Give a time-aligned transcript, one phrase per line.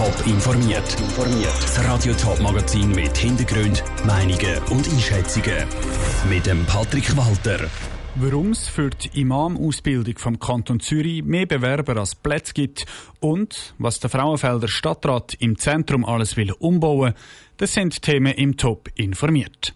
[0.00, 0.96] Top informiert.
[1.60, 5.66] Das Radio Top Magazin mit Hintergrund, Meinungen und Einschätzungen
[6.26, 7.68] mit dem Patrick Walter.
[8.14, 12.86] Warum es für die Imam-Ausbildung vom Kanton Zürich mehr Bewerber als Plätze gibt
[13.20, 17.12] und was der Frauenfelder Stadtrat im Zentrum alles will umbauen,
[17.58, 19.74] das sind Themen im Top informiert.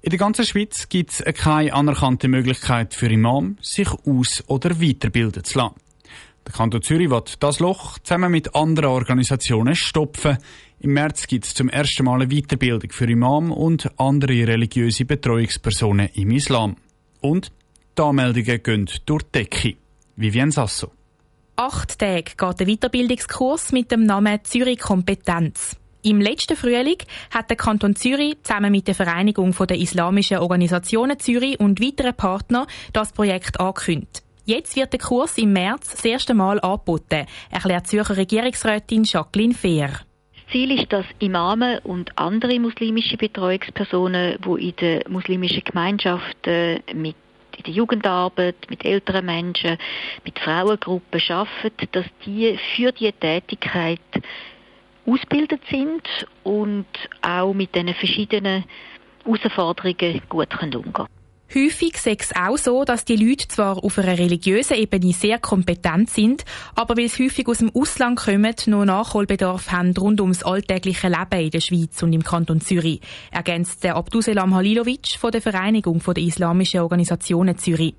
[0.00, 5.42] In der ganzen Schweiz gibt es keine anerkannte Möglichkeit für Imam, sich aus- oder weiterbilden
[5.42, 5.74] zu lassen.
[6.46, 10.38] Der Kanton Zürich wird das Loch zusammen mit anderen Organisationen stopfen.
[10.80, 16.08] Im März gibt es zum ersten Mal eine Weiterbildung für Imam und andere religiöse Betreuungspersonen
[16.14, 16.76] im Islam.
[17.20, 17.52] Und
[17.96, 19.76] die Anmeldungen gehen durch die Decke.
[20.16, 20.90] Vivienne Sasso.
[21.56, 25.76] Acht Tage geht der Weiterbildungskurs mit dem Namen Zürich Kompetenz.
[26.02, 26.98] Im letzten Frühling
[27.30, 32.66] hat der Kanton Zürich zusammen mit der Vereinigung der islamischen Organisationen Zürich und weiteren Partnern
[32.92, 34.21] das Projekt angekündigt.
[34.44, 39.88] Jetzt wird der Kurs im März das erste Mal angeboten, erklärt Zürcher Regierungsrätin Jacqueline Fehr.
[39.88, 46.80] Das Ziel ist, dass Imame und andere muslimische Betreuungspersonen, die in der muslimischen Gemeinschaft äh,
[46.92, 47.14] mit
[47.56, 49.78] in der Jugendarbeit, mit älteren Menschen,
[50.24, 54.00] mit Frauengruppen arbeiten, dass die für diese Tätigkeit
[55.06, 56.02] ausgebildet sind
[56.42, 56.86] und
[57.20, 58.64] auch mit diesen verschiedenen
[59.24, 61.21] Herausforderungen gut umgehen können.
[61.54, 66.08] Häufig sei es auch so, dass die Leute zwar auf einer religiösen Ebene sehr kompetent
[66.08, 71.08] sind, aber weil sie häufig aus dem Ausland kommen, noch Nachholbedarf haben rund ums alltägliche
[71.08, 76.02] Leben in der Schweiz und im Kanton Zürich, ergänzt der Abduselam Halilovic von der Vereinigung
[76.02, 77.94] der islamischen Organisationen Zürich.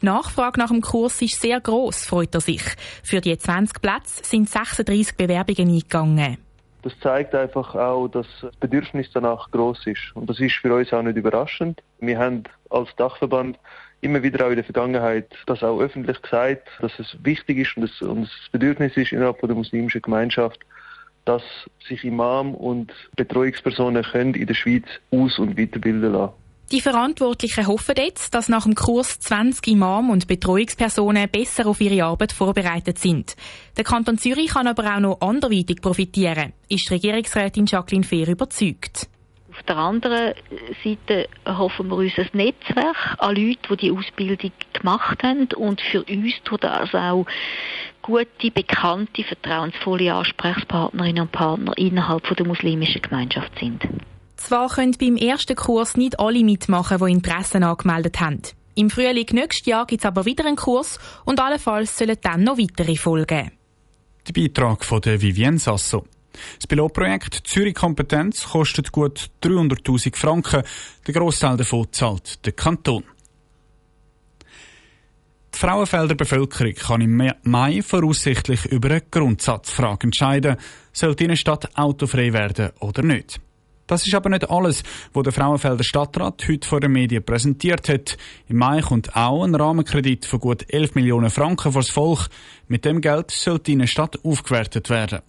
[0.00, 2.62] Die Nachfrage nach dem Kurs ist sehr groß, freut er sich.
[3.02, 6.38] Für die 20 Plätze sind 36 Bewerbungen eingegangen.
[6.82, 10.14] Das zeigt einfach auch, dass das Bedürfnis danach groß ist.
[10.14, 11.80] Und das ist für uns auch nicht überraschend.
[12.00, 13.58] Wir haben als Dachverband
[14.00, 17.84] immer wieder auch in der Vergangenheit das auch öffentlich gesagt, dass es wichtig ist und
[17.84, 20.58] es, und Bedürfnis ist innerhalb der muslimischen Gemeinschaft,
[21.24, 21.44] dass
[21.86, 26.34] sich Imam und Betreuungspersonen können in der Schweiz aus- und weiterbilden lassen.
[26.72, 32.02] Die Verantwortlichen hoffen jetzt, dass nach dem Kurs 20 Imam und Betreuungspersonen besser auf ihre
[32.02, 33.36] Arbeit vorbereitet sind.
[33.76, 39.06] Der Kanton Zürich kann aber auch noch anderweitig profitieren, ist Regierungsrätin Jacqueline Fehr überzeugt.
[39.50, 40.32] Auf der anderen
[40.82, 46.02] Seite hoffen wir uns ein Netzwerk an Leuten, die die Ausbildung gemacht haben und für
[46.04, 47.26] uns tut das auch
[48.00, 53.86] gute, bekannte, vertrauensvolle Ansprechpartnerinnen und Partner innerhalb der muslimischen Gemeinschaft sind.
[54.42, 58.42] Zwar können beim ersten Kurs nicht alle mitmachen, die Interessen angemeldet haben.
[58.74, 62.58] Im Frühling nächstes Jahr gibt es aber wieder einen Kurs und allenfalls sollen dann noch
[62.58, 63.52] weitere folgen.
[64.26, 66.04] Der Beitrag von der Vivienne Sasso.
[66.56, 70.62] Das Pilotprojekt Zürich Kompetenz kostet gut 300.000 Franken.
[71.06, 73.04] Der Großteil davon zahlt der Kanton.
[75.54, 80.56] Die Frauenfelder Bevölkerung kann im Mai voraussichtlich über eine Grundsatzfrage entscheiden,
[80.92, 83.40] soll die Stadt autofrei werden oder nicht.
[83.86, 84.82] Das ist aber nicht alles,
[85.12, 88.16] was der Frauenfelder Stadtrat heute vor den Medien präsentiert hat.
[88.48, 92.28] Im Mai kommt auch ein Rahmenkredit von gut 11 Millionen Franken fürs Volk.
[92.68, 95.20] Mit dem Geld soll die Innenstadt aufgewertet werden.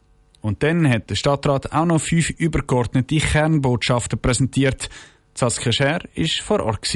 [0.42, 4.90] Und dann hat der Stadtrat auch noch fünf übergeordnete Kernbotschaften präsentiert.
[5.34, 6.88] Saskia Scher war vor Ort.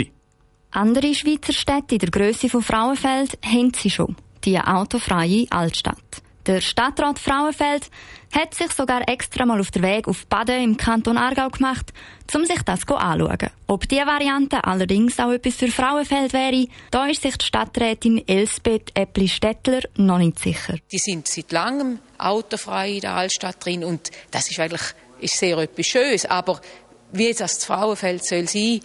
[0.71, 4.15] Andere Schweizer Städte in der Größe von Frauenfeld haben sie schon.
[4.43, 6.21] Die autofreie Altstadt.
[6.47, 7.89] Der Stadtrat Frauenfeld
[8.31, 11.91] hat sich sogar extra mal auf den Weg auf Baden im Kanton Aargau gemacht,
[12.33, 13.49] um sich das anzuschauen.
[13.67, 18.91] Ob diese Variante allerdings auch etwas für Frauenfeld wäre, da ist sich die Stadträtin Elsbeth
[18.93, 20.75] Eppli-Stettler noch nicht sicher.
[20.89, 25.57] Die sind seit langem autofrei in der Altstadt drin und das ist eigentlich ist sehr
[25.57, 26.25] etwas Schönes.
[26.25, 26.61] Aber
[27.11, 28.79] wie das Frauenfeld soll sein,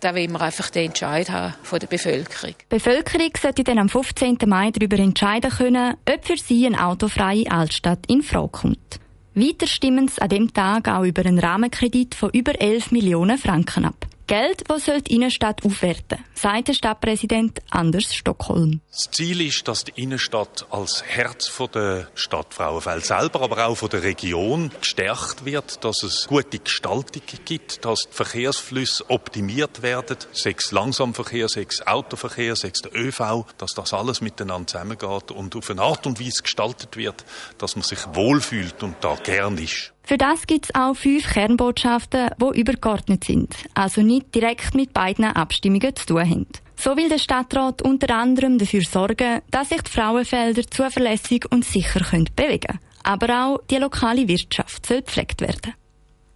[0.00, 2.54] da wollen wir einfach den Entscheid haben von der Bevölkerung.
[2.60, 4.38] Die Bevölkerung sollte dann am 15.
[4.46, 9.00] Mai darüber entscheiden können, ob für sie eine autofreie Altstadt in Frage kommt.
[9.34, 13.84] Weiter stimmen sie an dem Tag auch über einen Rahmenkredit von über 11 Millionen Franken
[13.84, 14.06] ab.
[14.30, 18.80] Geld, das soll die Innenstadt aufwerten, sagt der Stadtpräsident Anders Stockholm.
[18.92, 23.88] Das Ziel ist, dass die Innenstadt als Herz der Stadt Frauenfeld selber, aber auch von
[23.88, 30.70] der Region gestärkt wird, dass es gute Gestaltung gibt, dass die Verkehrsflüsse optimiert werden, sechs
[30.70, 36.06] Langsamverkehr, sechs Autoverkehr, sechs der ÖV, dass das alles miteinander zusammengeht und auf eine Art
[36.06, 37.24] und Weise gestaltet wird,
[37.58, 39.92] dass man sich wohlfühlt und da gern ist.
[40.02, 45.24] Für das gibt es auch fünf Kernbotschaften, die übergeordnet sind, also nicht direkt mit beiden
[45.24, 46.46] Abstimmungen zu tun haben.
[46.76, 52.00] So will der Stadtrat unter anderem dafür sorgen, dass sich die Frauenfelder zuverlässig und sicher
[52.00, 52.78] können bewegen können.
[53.02, 55.74] Aber auch die lokale Wirtschaft soll gepflegt werden.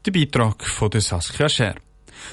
[0.04, 1.76] Der Beitrag von der Saskia Scher.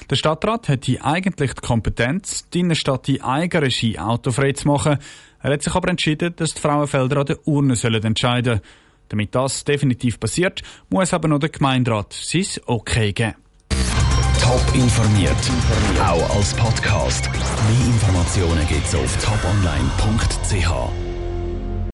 [0.10, 4.98] Der Stadtrat hätte eigentlich die Kompetenz, die Innenstadt in Eigenregie autofrei zu machen.
[5.42, 8.62] Er hat sich aber entschieden, dass die Frauenfelder an der Urne sollen entscheiden
[9.12, 13.36] Damit das definitiv passiert, muss aber noch der Gemeinderat sein Okay geben.
[14.42, 15.36] Top informiert,
[16.00, 17.30] auch als Podcast.
[17.30, 21.11] Mehr Informationen gibt's auf toponline.ch.